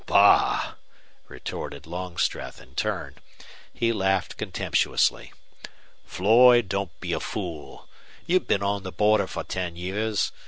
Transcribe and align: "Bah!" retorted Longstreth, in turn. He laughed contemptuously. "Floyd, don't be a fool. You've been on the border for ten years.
"Bah!" 0.07 0.73
retorted 1.27 1.85
Longstreth, 1.85 2.59
in 2.59 2.73
turn. 2.73 3.17
He 3.71 3.93
laughed 3.93 4.35
contemptuously. 4.35 5.31
"Floyd, 6.07 6.67
don't 6.67 6.99
be 6.99 7.13
a 7.13 7.19
fool. 7.19 7.87
You've 8.25 8.47
been 8.47 8.63
on 8.63 8.81
the 8.81 8.91
border 8.91 9.27
for 9.27 9.43
ten 9.43 9.75
years. 9.75 10.31